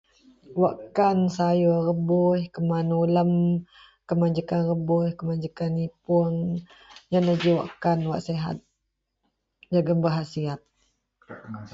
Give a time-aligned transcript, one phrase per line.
[0.61, 3.31] wakkan sayur rebuih keman ulem
[4.07, 6.37] keman jekan rebuih, keman jekan ipoung,
[7.11, 8.57] ienlah wakkan wak sihat
[9.71, 10.59] jegum berkhasiat